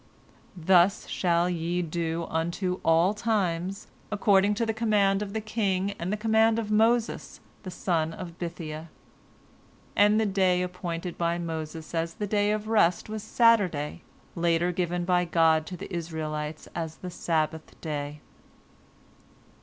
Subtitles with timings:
[0.57, 6.11] Thus shall ye do unto all times, according to the command of the king and
[6.11, 8.87] the command of Moses the son of Bithiah."
[9.95, 14.01] And the day appointed by Moses as the day of rest was Saturday,
[14.33, 18.21] later given by God to the Israelites as the Sabbath day.